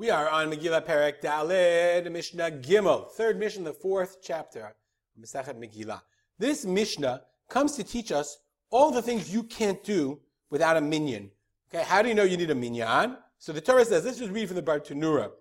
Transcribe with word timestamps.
We 0.00 0.10
are 0.10 0.28
on 0.28 0.48
Megillah 0.48 0.86
Perek 0.86 1.20
Daled, 1.20 2.08
Mishnah 2.12 2.52
Gimel, 2.52 3.10
third 3.10 3.36
Mishnah, 3.36 3.64
the 3.64 3.72
fourth 3.72 4.18
chapter, 4.22 4.76
Masachet 5.20 5.58
Megillah. 5.58 6.02
This 6.38 6.64
Mishnah 6.64 7.22
comes 7.48 7.72
to 7.74 7.82
teach 7.82 8.12
us 8.12 8.38
all 8.70 8.92
the 8.92 9.02
things 9.02 9.34
you 9.34 9.42
can't 9.42 9.82
do 9.82 10.20
without 10.50 10.76
a 10.76 10.80
minyan. 10.80 11.32
Okay, 11.74 11.82
how 11.82 12.00
do 12.00 12.08
you 12.08 12.14
know 12.14 12.22
you 12.22 12.36
need 12.36 12.50
a 12.50 12.54
minyan? 12.54 13.16
So 13.40 13.52
the 13.52 13.60
Torah 13.60 13.84
says, 13.84 14.04
let's 14.04 14.18
just 14.18 14.30
read 14.30 14.46
from 14.46 14.54
the 14.54 14.62
Bartenura. 14.62 15.32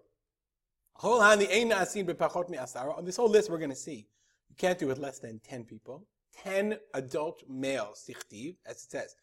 On 1.03 1.29
this 3.05 3.15
whole 3.15 3.29
list 3.29 3.51
we're 3.51 3.59
going 3.59 3.69
to 3.69 3.75
see, 3.75 4.07
you 4.49 4.55
can't 4.57 4.79
do 4.79 4.85
it 4.85 4.89
with 4.89 4.97
less 4.97 5.19
than 5.19 5.39
10 5.47 5.65
people. 5.65 6.07
10 6.35 6.79
adult 6.95 7.43
males, 7.47 8.09
as 8.09 8.83
it 8.83 8.89
says. 8.89 9.15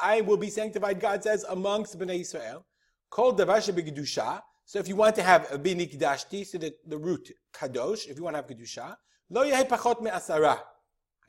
I 0.00 0.20
will 0.20 0.36
be 0.36 0.50
sanctified, 0.50 1.00
God 1.00 1.22
says, 1.22 1.46
amongst 1.48 1.98
Bnei 1.98 2.20
Israel. 2.20 2.66
Called 3.10 3.38
Davasha 3.38 3.72
Begedusha. 3.72 4.42
So 4.64 4.78
if 4.78 4.88
you 4.88 4.96
want 4.96 5.14
to 5.16 5.22
have 5.22 5.50
a 5.52 5.58
Binikdashti, 5.58 6.46
so 6.46 6.58
the, 6.58 6.74
the 6.86 6.98
root 6.98 7.30
Kadosh, 7.54 8.08
if 8.08 8.16
you 8.16 8.24
want 8.24 8.34
to 8.34 8.38
have 8.38 8.46
Kedusha, 8.46 8.96
Lo 9.30 9.44
Pachot 9.44 10.02
Asara. 10.02 10.58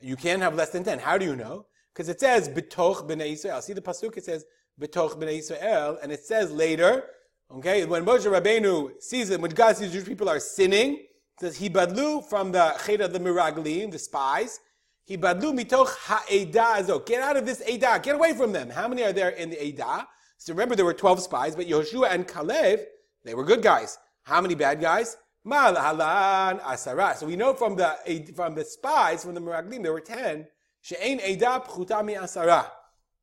You 0.00 0.16
can't 0.16 0.42
have 0.42 0.54
less 0.54 0.70
than 0.70 0.84
10. 0.84 1.00
How 1.00 1.18
do 1.18 1.24
you 1.24 1.34
know? 1.34 1.66
Because 1.92 2.08
it 2.08 2.20
says 2.20 2.48
Betoch 2.48 3.08
Bnei 3.08 3.32
Israel. 3.32 3.60
See 3.60 3.72
the 3.72 3.80
Pasuk, 3.80 4.16
it 4.16 4.24
says 4.24 4.44
Betoch 4.80 5.16
Bnei 5.18 5.38
Israel, 5.38 5.98
and 6.00 6.12
it 6.12 6.20
says 6.20 6.52
later, 6.52 7.04
okay, 7.50 7.84
when 7.84 8.04
Moshe 8.04 8.24
Rabbeinu 8.24 9.02
sees 9.02 9.30
it, 9.30 9.40
when 9.40 9.50
God 9.50 9.76
sees 9.76 9.92
Jewish 9.92 10.06
people 10.06 10.28
are 10.28 10.38
sinning, 10.38 10.94
it 10.94 11.40
says, 11.40 11.58
Hibadlu 11.58 12.24
from 12.28 12.52
the 12.52 12.76
Cheder 12.84 13.08
the 13.08 13.18
Meraglim, 13.18 13.90
the 13.90 13.98
spies, 13.98 14.60
Hibadlu 15.08 15.58
mitoch 15.58 15.88
ha'edah. 15.88 17.06
Get 17.06 17.22
out 17.22 17.36
of 17.36 17.46
this 17.46 17.62
edah. 17.62 18.02
Get 18.02 18.14
away 18.14 18.34
from 18.34 18.52
them. 18.52 18.70
How 18.70 18.86
many 18.86 19.02
are 19.02 19.12
there 19.12 19.30
in 19.30 19.50
the 19.50 19.56
edah? 19.56 20.06
So 20.38 20.52
remember, 20.52 20.76
there 20.76 20.84
were 20.84 20.94
12 20.94 21.20
spies, 21.20 21.54
but 21.56 21.68
Yoshua 21.68 22.10
and 22.10 22.26
Kalev, 22.26 22.84
they 23.24 23.34
were 23.34 23.44
good 23.44 23.60
guys. 23.60 23.98
How 24.22 24.40
many 24.40 24.54
bad 24.54 24.80
guys? 24.80 25.16
Malhalan 25.46 26.62
asara. 26.62 27.16
So 27.16 27.26
we 27.26 27.36
know 27.36 27.54
from 27.54 27.76
the 27.76 27.96
from 28.34 28.54
the 28.54 28.64
spies, 28.64 29.24
from 29.24 29.34
the 29.34 29.40
Meraglim, 29.40 29.82
there 29.82 29.92
were 29.92 30.00
10. 30.00 30.46
She'ein 30.80 31.18
edah 31.18 31.66
pchutami 31.66 32.18
asara. 32.18 32.70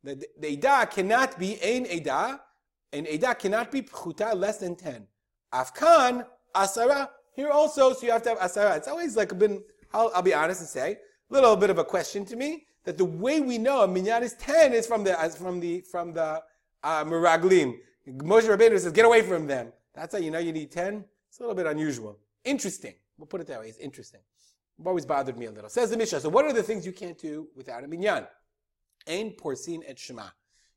The, 0.04 0.24
the 0.40 0.58
edah 0.58 0.92
cannot 0.92 1.40
be 1.40 1.58
ein 1.64 1.86
edah, 1.86 2.40
and 2.92 3.08
edah 3.08 3.40
cannot 3.40 3.72
be 3.72 3.82
pchuta 3.82 4.36
less 4.36 4.58
than 4.58 4.76
10. 4.76 5.08
Afkan 5.54 6.26
asara. 6.54 7.10
Here 7.34 7.50
also, 7.50 7.94
so 7.94 8.06
you 8.06 8.12
have 8.12 8.24
to 8.24 8.30
have 8.30 8.40
asara. 8.40 8.78
It's 8.78 8.88
always 8.88 9.16
like 9.16 9.38
been, 9.38 9.62
I'll, 9.94 10.12
I'll 10.16 10.22
be 10.22 10.34
honest 10.34 10.62
and 10.62 10.70
say, 10.70 10.98
a 11.30 11.34
little 11.34 11.56
bit 11.56 11.70
of 11.70 11.78
a 11.78 11.84
question 11.84 12.24
to 12.26 12.36
me, 12.36 12.66
that 12.86 12.98
the 12.98 13.06
way 13.06 13.42
we 13.42 13.58
know 13.58 13.84
a 13.84 13.88
minyan 13.88 14.24
is 14.24 14.36
10 14.36 14.74
is 14.74 14.88
from 14.88 15.04
the, 15.04 15.14
from 15.38 15.60
the, 15.60 15.82
from 15.92 16.14
the, 16.14 16.42
uh, 16.86 17.04
Meraglim. 17.04 17.76
Moshe 18.08 18.44
Rabbeinu 18.44 18.80
says, 18.80 18.92
get 18.92 19.06
away 19.06 19.24
from 19.24 19.48
them. 19.48 19.74
That's 19.94 20.14
how 20.14 20.20
you 20.20 20.30
know 20.30 20.40
you 20.40 20.54
need 20.54 20.72
10. 20.72 21.04
It's 21.28 21.40
a 21.40 21.42
little 21.44 21.56
bit 21.56 21.66
unusual. 21.66 22.20
Interesting. 22.44 22.94
We'll 23.18 23.26
put 23.26 23.42
it 23.42 23.48
that 23.48 23.60
way. 23.60 23.68
It's 23.68 23.80
interesting. 23.80 24.22
It 24.80 24.88
always 24.88 25.06
bothered 25.06 25.38
me 25.38 25.48
a 25.48 25.52
little. 25.52 25.70
Says 25.70 25.90
the 25.90 25.98
Mishnah. 25.98 26.20
So 26.20 26.30
what 26.30 26.46
are 26.46 26.54
the 26.54 26.62
things 26.62 26.86
you 26.86 26.92
can't 26.92 27.18
do 27.18 27.48
without 27.56 27.84
a 27.84 27.88
minyan? 27.88 28.28
Ein 29.08 29.32
porsin 29.32 29.82
et 29.88 29.98
shema. 29.98 30.28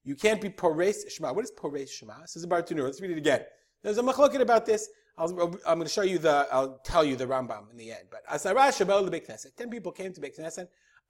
You 0.04 0.14
can't 0.14 0.40
be 0.40 0.48
pores 0.48 1.04
shema. 1.10 1.32
What 1.32 1.44
is 1.44 1.50
pores 1.50 1.90
shema? 1.90 2.14
About 2.42 2.66
to 2.68 2.74
know. 2.74 2.84
Let's 2.84 3.00
read 3.00 3.10
it 3.10 3.18
again. 3.18 3.42
There's 3.82 3.98
a 3.98 4.02
machloket 4.02 4.40
about 4.40 4.64
this. 4.64 4.88
I 5.18 5.24
am 5.24 5.78
going 5.78 5.82
to 5.82 5.88
show 5.88 6.02
you 6.02 6.18
the, 6.18 6.46
I'll 6.52 6.78
tell 6.84 7.04
you 7.04 7.16
the 7.16 7.26
Rambam 7.26 7.70
in 7.72 7.76
the 7.76 7.90
end. 7.90 8.04
But 8.10 8.24
Asara 8.26 8.68
Shabbat 8.68 9.10
the. 9.10 9.50
Ten 9.56 9.68
people 9.68 9.90
came 9.92 10.12
to 10.12 10.20
Beit. 10.20 10.38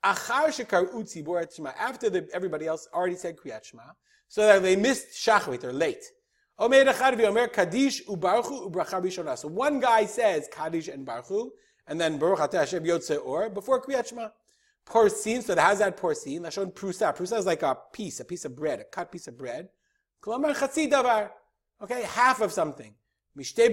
Achar. 0.04 1.74
After 1.78 2.10
the, 2.10 2.28
everybody 2.32 2.66
else 2.66 2.88
already 2.94 3.16
said 3.16 3.36
Kriyat 3.36 3.64
Shema 3.64 3.82
so 4.28 4.42
that 4.42 4.62
they 4.62 4.76
missed 4.76 5.08
Shachrit, 5.10 5.64
or 5.64 5.72
late. 5.72 6.04
Omer 6.58 6.84
Omer 6.86 7.48
Kaddish. 7.48 8.02
So 8.06 9.48
one 9.48 9.80
guy 9.80 10.06
says 10.06 10.48
Kaddish 10.50 10.88
and 10.88 11.06
Barchu, 11.06 11.50
and 11.86 12.00
then 12.00 12.18
Baruch 12.18 12.38
Atah 12.38 12.60
Hashem 12.60 13.18
Or 13.24 13.50
before 13.50 13.82
Kriyat 13.82 14.08
Shema. 14.08 14.28
Porsin, 14.86 15.42
so 15.42 15.52
it 15.52 15.58
has 15.58 15.80
that 15.80 15.98
porsin. 15.98 16.40
Lashon 16.40 16.72
prusa. 16.72 17.14
Prusa 17.14 17.38
is 17.38 17.44
like 17.44 17.62
a 17.62 17.76
piece, 17.92 18.20
a 18.20 18.24
piece 18.24 18.46
of 18.46 18.56
bread, 18.56 18.80
a 18.80 18.84
cut 18.84 19.12
piece 19.12 19.28
of 19.28 19.36
bread. 19.36 19.68
Kolomar 20.22 20.56
chatzi 20.56 20.90
davar. 20.90 21.30
Okay, 21.82 22.02
half 22.04 22.40
of 22.40 22.52
something. 22.52 22.94
So 23.44 23.62
I 23.62 23.68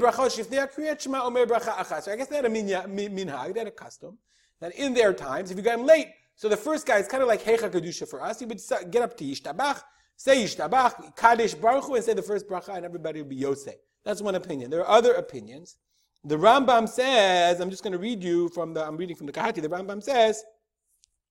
guess 2.15 2.27
they 2.27 2.35
had 2.35 2.45
a 2.45 2.49
minhag, 2.49 3.53
they 3.53 3.59
had 3.59 3.67
a 3.67 3.71
custom 3.71 4.17
that 4.59 4.75
in 4.75 4.93
their 4.93 5.13
times, 5.13 5.51
if 5.51 5.57
you 5.57 5.63
got 5.63 5.79
him 5.79 5.85
late, 5.85 6.07
so 6.35 6.49
the 6.49 6.57
first 6.57 6.85
guy 6.85 6.97
is 6.97 7.07
kind 7.07 7.23
of 7.23 7.27
like 7.27 7.43
hecha 7.43 7.69
kedusha 7.69 8.07
for 8.07 8.21
us. 8.21 8.39
He 8.39 8.45
would 8.45 8.61
get 8.91 9.01
up 9.01 9.15
to 9.17 9.23
yishtabach, 9.23 9.81
Say 10.17 10.43
Yishtabach, 10.43 11.15
Kaddish 11.15 11.55
Baruch 11.55 11.85
Hu, 11.85 11.95
and 11.95 12.03
say 12.03 12.13
the 12.13 12.21
first 12.21 12.47
bracha, 12.47 12.75
and 12.75 12.85
everybody 12.85 13.21
would 13.21 13.29
be 13.29 13.35
Yosef. 13.35 13.75
That's 14.03 14.21
one 14.21 14.35
opinion. 14.35 14.69
There 14.69 14.81
are 14.81 14.89
other 14.89 15.13
opinions. 15.13 15.77
The 16.23 16.37
Rambam 16.37 16.87
says, 16.87 17.59
I'm 17.59 17.69
just 17.69 17.83
going 17.83 17.93
to 17.93 17.99
read 17.99 18.23
you 18.23 18.49
from 18.49 18.73
the, 18.73 18.85
I'm 18.85 18.97
reading 18.97 19.15
from 19.15 19.27
the 19.27 19.33
Kahati. 19.33 19.61
The 19.61 19.69
Rambam 19.69 20.01
says, 20.01 20.43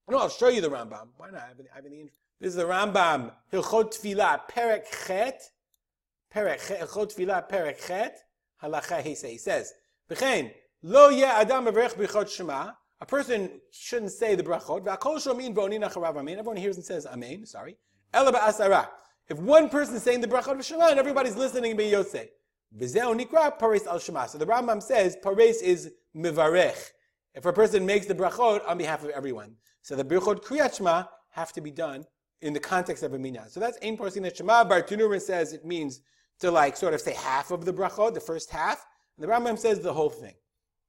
no, 0.09 0.19
I'll 0.19 0.29
show 0.29 0.49
you 0.49 0.61
the 0.61 0.69
Rambam. 0.69 1.09
Why 1.17 1.31
not? 1.31 1.41
I 1.41 1.49
have, 1.49 1.61
I 1.73 1.77
have 1.77 1.87
any. 1.87 2.11
This 2.41 2.51
is 2.51 2.57
the 2.57 2.65
Rambam, 2.65 3.33
Hilchot 3.53 3.99
Tfilah, 3.99 4.43
Perek 4.51 4.85
Chet, 5.07 5.43
Tfilah, 6.35 7.49
Perek 7.49 7.87
Chet, 7.87 8.19
Halacha 8.63 9.03
He 9.03 9.39
says, 9.39 9.73
B'chein, 10.11 10.53
Lo 10.87 11.09
ye 11.09 11.25
Adam 11.25 11.65
B'chot 11.65 12.29
Shema, 12.29 12.73
a 13.01 13.07
person 13.07 13.61
shouldn't 13.71 14.13
say 14.13 14.35
the 14.35 14.43
brachot. 14.43 14.85
Acharav 14.85 16.17
amen. 16.17 16.39
Everyone 16.39 16.57
hears 16.57 16.77
and 16.77 16.85
says 16.85 17.07
amen. 17.07 17.47
Sorry. 17.47 17.77
If 18.13 19.39
one 19.39 19.71
person 19.71 19.97
is 19.97 20.03
saying 20.03 20.21
the 20.21 20.29
brachot 20.29 20.63
Shema 20.63 20.89
and 20.89 20.99
everybody's 20.99 21.37
listening, 21.37 21.79
Yosef. 21.79 22.29
V'zeo 22.79 23.19
nikra 23.19 23.59
pares 23.59 23.87
al 23.87 23.99
Shema. 23.99 24.27
So 24.27 24.37
the 24.37 24.47
Rambam 24.47 24.83
says 24.83 25.17
pares 25.23 25.63
is 25.63 25.91
mivarech. 26.15 26.91
If 27.35 27.47
a 27.47 27.53
person 27.53 27.87
makes 27.87 28.07
the 28.07 28.15
brachot 28.15 28.61
on 28.69 28.77
behalf 28.77 29.03
of 29.05 29.11
everyone. 29.11 29.57
So 29.81 29.97
the 29.97 30.05
brachot 30.05 30.45
kriyat 30.45 30.77
Shema 30.77 31.05
have 31.31 31.53
to 31.55 31.61
be 31.61 31.71
done 31.71 32.05
in 32.43 32.53
the 32.53 32.61
context 32.61 33.03
of 33.03 33.15
a 33.15 33.19
minyan. 33.19 33.49
So 33.49 33.59
that's 33.59 33.79
ein 33.83 33.97
parsina 33.97 34.37
Shema. 34.37 34.65
Bartunurin 34.65 35.21
says 35.21 35.53
it 35.53 35.65
means 35.65 36.01
to 36.41 36.51
like 36.51 36.77
sort 36.77 36.95
of 36.95 37.01
say 37.01 37.15
half 37.15 37.51
of 37.51 37.65
the 37.65 37.73
brachot, 37.73 38.15
the 38.15 38.21
first 38.21 38.51
half. 38.51 38.85
And 39.17 39.27
the 39.27 39.33
Rambam 39.33 39.59
says 39.59 39.81
the 39.81 39.93
whole 39.93 40.11
thing. 40.11 40.35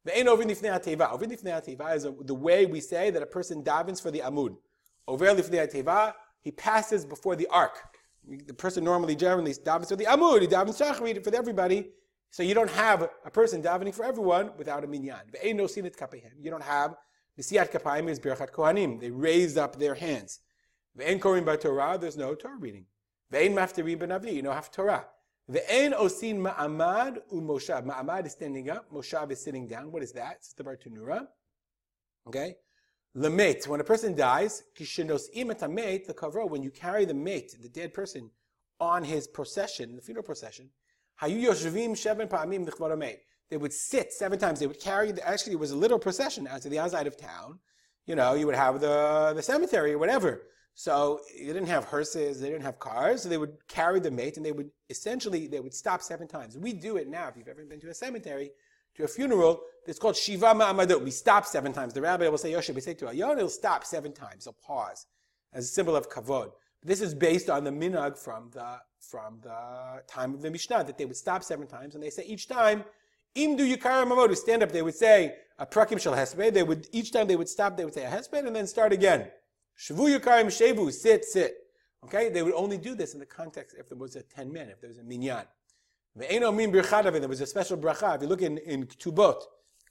The 0.05 0.17
ein 0.17 0.27
over 0.27 0.43
nifnei 0.43 0.79
ateva. 0.79 1.11
Over 1.11 1.25
is 1.95 2.05
a, 2.05 2.13
the 2.21 2.35
way 2.35 2.65
we 2.65 2.79
say 2.79 3.09
that 3.09 3.21
a 3.21 3.25
person 3.25 3.63
davens 3.63 4.01
for 4.01 4.11
the 4.11 4.19
amud. 4.19 4.55
Over 5.07 5.25
lifnei 5.25 5.71
ateva, 5.71 6.13
he 6.41 6.51
passes 6.51 7.05
before 7.05 7.35
the 7.35 7.47
ark. 7.47 7.77
The 8.27 8.53
person 8.53 8.83
normally 8.83 9.15
generally 9.15 9.53
davens 9.53 9.89
for 9.89 9.95
the 9.95 10.05
amud. 10.05 10.41
He 10.41 10.47
davens 10.47 10.79
shachrit 10.79 11.23
for 11.23 11.35
everybody. 11.35 11.89
So 12.29 12.43
you 12.43 12.53
don't 12.53 12.69
have 12.71 13.09
a 13.25 13.31
person 13.31 13.63
davening 13.63 13.95
for 13.95 14.03
everyone 14.03 14.51
without 14.57 14.83
a 14.83 14.87
minyan. 14.87 15.21
Ve'ein 15.31 15.55
no 15.55 15.65
sinit 15.65 15.95
kapehem. 15.95 16.33
You 16.39 16.51
don't 16.51 16.63
have 16.63 16.95
nisiyat 17.39 17.71
kapayim 17.71 18.09
is 18.09 18.19
birchat 18.19 18.51
kohanim. 18.51 18.99
They 18.99 19.09
raised 19.09 19.57
up 19.57 19.79
their 19.79 19.95
hands. 19.95 20.41
Ve'ein 20.99 21.19
korim 21.19 21.45
Torah. 21.59 21.97
There's 21.97 22.17
no 22.17 22.35
Torah 22.35 22.57
reading. 22.59 22.85
Ve'ein 23.31 23.53
mafterim 23.53 23.97
benavi. 23.97 24.33
You 24.33 24.41
don't 24.41 24.53
have 24.53 24.69
Torah. 24.69 25.05
Ve'en 25.51 25.93
osin 25.93 26.37
ma'amad 26.41 27.19
u'moshav. 27.31 27.85
Ma'amad 27.85 28.25
is 28.25 28.31
standing 28.31 28.69
up. 28.69 28.91
Moshav 28.91 29.31
is 29.31 29.43
sitting 29.43 29.67
down. 29.67 29.91
What 29.91 30.01
is 30.01 30.11
that? 30.13 30.37
It's 30.37 30.53
the 30.53 30.63
Bartenura. 30.63 31.27
Okay? 32.27 32.55
The 33.13 33.29
mate, 33.29 33.67
when 33.67 33.79
a 33.79 33.83
person 33.83 34.15
dies, 34.15 34.63
kishinos 34.77 35.33
imet 35.37 36.05
the 36.05 36.13
kavro, 36.13 36.49
when 36.49 36.63
you 36.63 36.71
carry 36.71 37.05
the 37.05 37.13
mate, 37.13 37.55
the 37.61 37.69
dead 37.69 37.93
person, 37.93 38.29
on 38.79 39.05
his 39.05 39.25
procession, 39.27 39.95
the 39.95 40.01
funeral 40.01 40.25
procession, 40.25 40.69
hayu 41.21 41.45
yoshvim 41.45 41.91
sheven 41.91 42.27
pa'amim 42.27 42.97
mate. 42.97 43.19
They 43.49 43.57
would 43.57 43.71
sit 43.71 44.11
seven 44.11 44.39
times. 44.39 44.59
They 44.59 44.67
would 44.67 44.81
carry, 44.81 45.11
the, 45.11 45.25
actually, 45.25 45.53
it 45.53 45.59
was 45.59 45.71
a 45.71 45.77
little 45.77 45.99
procession 45.99 46.47
out 46.47 46.63
to 46.63 46.69
the 46.69 46.79
outside 46.79 47.07
of 47.07 47.15
town. 47.15 47.59
You 48.05 48.15
know, 48.15 48.33
you 48.33 48.47
would 48.47 48.55
have 48.55 48.81
the, 48.81 49.33
the 49.35 49.41
cemetery 49.41 49.93
or 49.93 49.97
whatever. 49.97 50.41
So 50.77 51.21
they 51.33 51.45
didn't 51.45 51.67
have 51.67 51.85
hearses, 51.85 52.41
they 52.41 52.49
didn't 52.49 52.63
have 52.63 52.79
cars, 52.79 53.23
so 53.23 53.29
they 53.29 53.37
would 53.37 53.55
carry 53.69 54.01
the 54.01 54.11
mate 54.11 54.35
and 54.35 54.45
they 54.45 54.51
would 54.51 54.69
essentially, 54.89 55.47
they 55.47 55.61
would 55.61 55.73
stop 55.73 56.01
seven 56.01 56.27
times. 56.27 56.57
We 56.57 56.73
do 56.73 56.97
it 56.97 57.07
now, 57.07 57.29
if 57.29 57.37
you've 57.37 57.47
ever 57.47 57.63
been 57.63 57.79
to 57.79 57.89
a 57.89 57.93
cemetery, 57.93 58.51
to 58.95 59.05
a 59.05 59.07
funeral, 59.07 59.61
it's 59.87 59.97
called 59.99 60.17
Shiva 60.17 60.47
Ma'amadot. 60.47 61.01
We 61.01 61.11
stop 61.11 61.45
seven 61.45 61.71
times. 61.71 61.93
The 61.93 62.01
rabbi 62.01 62.27
will 62.27 62.37
say, 62.37 62.51
Yoshe, 62.51 62.75
we 62.75 62.81
say 62.81 62.93
to 62.95 63.05
Ayon, 63.05 63.37
he'll 63.37 63.49
stop 63.49 63.85
seven 63.85 64.11
times. 64.11 64.43
He'll 64.43 64.57
pause 64.65 65.07
as 65.53 65.63
a 65.63 65.67
symbol 65.67 65.95
of 65.95 66.09
kavod. 66.09 66.51
This 66.83 66.99
is 67.01 67.15
based 67.15 67.49
on 67.49 67.63
the 67.63 67.71
minhag 67.71 68.17
from 68.17 68.49
the, 68.51 68.77
from 68.99 69.39
the 69.41 70.03
time 70.07 70.33
of 70.33 70.41
the 70.41 70.51
Mishnah, 70.51 70.83
that 70.83 70.97
they 70.97 71.05
would 71.05 71.15
stop 71.15 71.43
seven 71.43 71.67
times, 71.67 71.95
and 71.95 72.03
they 72.03 72.09
say 72.09 72.23
each 72.25 72.49
time, 72.49 72.83
Im 73.33 73.55
du 73.55 73.63
yikar 73.63 74.05
mamodu, 74.05 74.35
stand 74.35 74.61
up, 74.61 74.71
they 74.71 74.81
would 74.81 74.93
say, 74.95 75.35
a 75.57 75.65
prakim 75.65 75.99
shal 75.99 76.13
hesped, 76.13 76.53
they 76.53 76.63
would, 76.63 76.87
each 76.91 77.13
time 77.13 77.27
they 77.27 77.35
would 77.37 77.49
stop, 77.49 77.77
they 77.77 77.85
would 77.85 77.93
say 77.93 78.03
a 78.03 78.09
hesped, 78.09 78.45
and 78.45 78.55
then 78.55 78.67
start 78.67 78.91
again. 78.91 79.29
Shavu 79.77 80.19
Yukarim 80.19 80.47
Shevu, 80.47 80.91
sit, 80.91 81.25
sit. 81.25 81.55
Okay? 82.03 82.29
They 82.29 82.43
would 82.43 82.53
only 82.53 82.77
do 82.77 82.95
this 82.95 83.13
in 83.13 83.19
the 83.19 83.25
context 83.25 83.75
if 83.77 83.89
there 83.89 83.97
was 83.97 84.15
a 84.15 84.23
10 84.23 84.51
men, 84.51 84.69
if 84.69 84.79
there 84.81 84.89
was 84.89 84.99
a 84.99 85.03
minyan. 85.03 85.45
Ve'eno 86.17 86.55
min 86.55 86.71
birchadav, 86.71 87.19
there 87.19 87.27
was 87.27 87.41
a 87.41 87.45
special 87.45 87.77
bracha. 87.77 88.15
If 88.15 88.21
you 88.21 88.27
look 88.27 88.41
in, 88.41 88.57
in 88.59 88.85
Ktubot, 88.85 89.41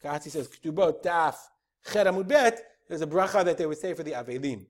Kahati 0.02 0.30
says 0.30 0.48
Ktubot, 0.48 1.02
Daf, 1.02 1.36
Amud 1.86 2.28
Bet, 2.28 2.62
there's 2.88 3.02
a 3.02 3.06
bracha 3.06 3.44
that 3.44 3.58
they 3.58 3.66
would 3.66 3.78
say 3.78 3.92
for 3.92 4.02
the 4.02 4.12
Avelim. 4.12 4.66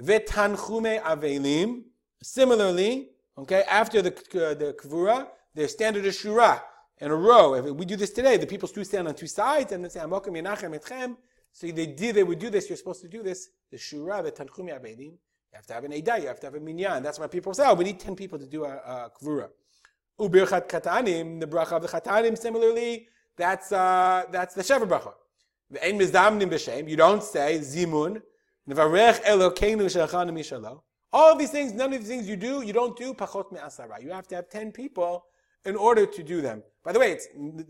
Ve'tanchume 0.00 1.02
Avelim, 1.02 1.82
similarly, 2.22 3.10
okay, 3.38 3.62
after 3.68 4.02
the, 4.02 4.10
uh, 4.10 4.54
the 4.54 4.76
Kvura, 4.78 5.28
their 5.54 5.68
standard 5.68 6.04
of 6.06 6.12
shura 6.12 6.60
in 6.98 7.10
a 7.10 7.16
row. 7.16 7.54
If 7.54 7.64
we 7.74 7.86
do 7.86 7.96
this 7.96 8.10
today, 8.10 8.36
the 8.36 8.46
people 8.46 8.68
do 8.68 8.84
stand 8.84 9.08
on 9.08 9.14
two 9.14 9.26
sides 9.26 9.72
and 9.72 9.84
they 9.84 9.88
say, 9.88 10.00
Amokim 10.00 10.28
Yenachem 10.28 10.78
Etchem. 10.78 11.16
So 11.52 11.66
they 11.66 11.86
did, 11.86 12.16
they 12.16 12.22
would 12.22 12.38
do 12.38 12.50
this. 12.50 12.68
You're 12.68 12.76
supposed 12.76 13.02
to 13.02 13.08
do 13.08 13.22
this. 13.22 13.50
The 13.70 13.76
shura, 13.76 14.22
the 14.22 14.32
tanchum 14.32 14.70
yabedim. 14.70 15.12
You 15.52 15.56
have 15.56 15.66
to 15.66 15.74
have 15.74 15.84
an 15.84 15.92
edah. 15.92 16.20
You 16.20 16.28
have 16.28 16.40
to 16.40 16.46
have 16.46 16.54
a 16.54 16.60
minyan. 16.60 17.02
That's 17.02 17.18
why 17.18 17.26
people 17.26 17.52
say, 17.54 17.64
oh, 17.66 17.74
we 17.74 17.84
need 17.84 17.98
10 17.98 18.14
people 18.16 18.38
to 18.38 18.46
do 18.46 18.64
a, 18.64 18.68
a 18.68 19.10
kvura. 19.20 19.48
Ubirchat 20.18 20.68
katanim, 20.68 21.40
the 21.40 21.46
bracha 21.46 21.72
of 21.72 21.82
the 21.82 21.88
katanim, 21.88 22.38
similarly, 22.38 23.08
that's, 23.36 23.72
uh, 23.72 24.24
that's 24.30 24.54
the 24.54 24.62
sheva 24.62 24.86
bracha. 24.86 25.12
The 25.70 25.84
ein 25.84 25.98
mizdamnim 25.98 26.50
b'shem. 26.50 26.88
You 26.88 26.96
don't 26.96 27.22
say 27.22 27.58
zimun. 27.60 28.22
Nevarech 28.68 29.22
elokeinu 29.22 29.86
shelchanu 29.86 30.32
mishalo. 30.32 30.82
All 31.12 31.32
of 31.32 31.38
these 31.38 31.50
things, 31.50 31.72
none 31.72 31.92
of 31.92 31.98
these 32.00 32.08
things 32.08 32.28
you 32.28 32.36
do, 32.36 32.62
you 32.62 32.72
don't 32.72 32.96
do 32.96 33.14
pachot 33.14 33.50
me'asara. 33.50 34.00
You 34.02 34.10
have 34.10 34.28
to 34.28 34.36
have 34.36 34.48
10 34.48 34.70
people 34.72 35.24
in 35.64 35.76
order 35.76 36.06
to 36.06 36.22
do 36.22 36.40
them. 36.40 36.62
By 36.82 36.92
the 36.92 36.98
way, 36.98 37.18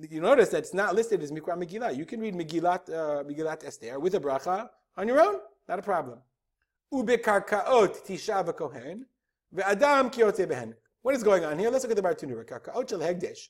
you 0.09 0.21
notice 0.21 0.51
that 0.51 0.59
it's 0.59 0.75
not 0.75 0.95
listed 0.95 1.23
as 1.23 1.33
Mikra 1.33 1.57
Megillah. 1.57 1.97
You 1.97 2.07
can 2.07 2.21
read 2.21 2.35
Megillat, 2.35 2.89
uh, 2.89 3.25
Megillat 3.25 3.65
Esther 3.65 3.99
with 3.99 4.15
a 4.15 4.21
bracha 4.21 4.69
on 4.97 5.09
your 5.09 5.21
own, 5.21 5.41
not 5.69 5.79
a 5.79 5.83
problem. 5.83 6.19
Ubekarkaot 6.93 8.07
tisha 8.07 8.45
v'kohen 8.47 9.05
ve'adam 9.55 10.13
kiyote 10.13 10.47
behen. 10.47 10.75
What 11.03 11.15
is 11.15 11.23
going 11.23 11.45
on 11.45 11.59
here? 11.59 11.71
Let's 11.71 11.85
look 11.85 11.97
at 11.97 11.97
the 11.97 12.03
Bartenura. 12.03 12.45
Karkaot 12.47 12.89
shel 12.89 13.01
hegdesh. 13.01 13.49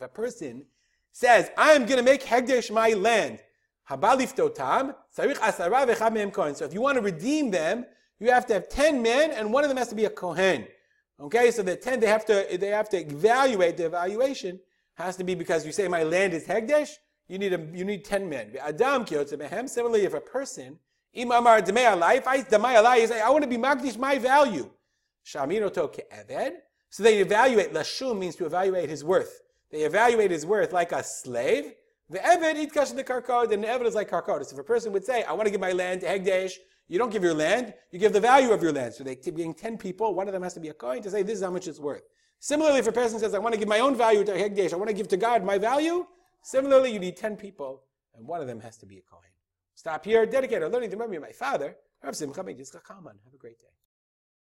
A 0.00 0.08
person 0.08 0.64
says, 1.12 1.50
I 1.58 1.72
am 1.72 1.84
going 1.84 1.98
to 1.98 2.02
make 2.02 2.22
hegdesh 2.22 2.70
my 2.72 2.90
land, 2.90 3.40
habaliftotam, 3.90 4.94
sarich 5.14 5.36
asara 5.36 5.86
mehem 5.86 6.32
kohen. 6.32 6.54
So 6.54 6.64
if 6.64 6.72
you 6.72 6.80
want 6.80 6.96
to 6.96 7.02
redeem 7.02 7.50
them, 7.50 7.84
you 8.18 8.30
have 8.30 8.46
to 8.46 8.54
have 8.54 8.68
10 8.68 9.02
men 9.02 9.30
and 9.32 9.52
one 9.52 9.64
of 9.64 9.68
them 9.68 9.76
has 9.76 9.88
to 9.88 9.94
be 9.94 10.06
a 10.06 10.10
kohen. 10.10 10.66
Okay, 11.20 11.50
so 11.50 11.62
the 11.62 11.76
10, 11.76 12.00
they 12.00 12.06
have 12.06 12.24
to, 12.26 12.46
they 12.58 12.68
have 12.68 12.88
to 12.88 12.96
evaluate, 12.96 13.76
the 13.76 13.86
evaluation 13.86 14.58
has 14.94 15.16
to 15.16 15.24
be 15.24 15.34
because 15.34 15.66
you 15.66 15.72
say 15.72 15.86
my 15.86 16.02
land 16.02 16.32
is 16.32 16.46
Hegdesh, 16.46 16.92
you 17.28 17.38
need, 17.38 17.52
a, 17.52 17.60
you 17.74 17.84
need 17.84 18.04
10 18.04 18.28
men. 18.28 18.56
Adam 18.60 19.06
Similarly, 19.06 20.04
if 20.04 20.14
a 20.14 20.20
person, 20.20 20.78
imamar 21.16 21.60
if 22.16 22.26
I, 22.26 22.42
say, 23.06 23.20
I 23.20 23.28
want 23.30 23.42
to 23.42 23.48
be 23.48 23.58
magdish 23.58 23.98
my 23.98 24.18
value. 24.18 24.70
Shaminoto 25.24 25.94
ke'eved. 25.94 26.52
So 26.88 27.02
they 27.02 27.18
evaluate, 27.18 27.72
lashum 27.72 28.18
means 28.18 28.34
to 28.36 28.46
evaluate 28.46 28.88
his 28.88 29.04
worth. 29.04 29.42
They 29.70 29.82
evaluate 29.82 30.30
his 30.30 30.44
worth 30.44 30.72
like 30.72 30.90
a 30.92 31.04
slave. 31.04 31.72
The 32.08 32.18
eved 32.18 32.66
itkash 32.66 32.96
the 32.96 33.04
karkod, 33.04 33.52
and 33.52 33.62
the 33.62 33.68
eved 33.68 33.86
is 33.86 33.94
like 33.94 34.10
karkod. 34.10 34.44
So 34.44 34.54
if 34.54 34.58
a 34.58 34.64
person 34.64 34.92
would 34.92 35.04
say, 35.04 35.22
I 35.22 35.32
want 35.32 35.46
to 35.46 35.50
give 35.50 35.60
my 35.60 35.72
land 35.72 36.00
to 36.00 36.08
Hegdesh, 36.08 36.54
you 36.90 36.98
don't 36.98 37.12
give 37.12 37.22
your 37.22 37.34
land, 37.34 37.72
you 37.92 38.00
give 38.00 38.12
the 38.12 38.20
value 38.20 38.50
of 38.50 38.64
your 38.64 38.72
land. 38.72 38.92
So 38.92 39.04
they 39.04 39.14
being 39.14 39.54
10 39.54 39.78
people, 39.78 40.12
one 40.12 40.26
of 40.26 40.32
them 40.32 40.42
has 40.42 40.54
to 40.54 40.60
be 40.60 40.70
a 40.70 40.74
kohen 40.74 41.00
to 41.02 41.10
say 41.10 41.22
this 41.22 41.38
is 41.38 41.44
how 41.44 41.50
much 41.50 41.68
it's 41.68 41.78
worth. 41.78 42.02
Similarly, 42.40 42.80
if 42.80 42.88
a 42.88 42.92
person 42.92 43.20
says, 43.20 43.32
I 43.32 43.38
want 43.38 43.54
to 43.54 43.60
give 43.60 43.68
my 43.68 43.78
own 43.78 43.94
value 43.94 44.24
to 44.24 44.32
Hegdesh, 44.32 44.72
I 44.72 44.76
want 44.76 44.88
to 44.88 44.94
give 44.94 45.06
to 45.08 45.16
God 45.16 45.44
my 45.44 45.56
value, 45.56 46.04
similarly, 46.42 46.92
you 46.92 46.98
need 46.98 47.16
10 47.16 47.36
people, 47.36 47.84
and 48.16 48.26
one 48.26 48.40
of 48.40 48.48
them 48.48 48.58
has 48.58 48.76
to 48.78 48.86
be 48.86 48.98
a 48.98 49.02
kohen. 49.02 49.22
Stop 49.76 50.04
here, 50.04 50.26
dedicate 50.26 50.64
our 50.64 50.68
learning 50.68 50.90
to 50.90 50.96
memory 50.96 51.16
of 51.16 51.22
my 51.22 51.30
father, 51.30 51.76
Have 53.24 53.34
a 53.34 53.38
great 53.38 53.60
day. 53.60 53.79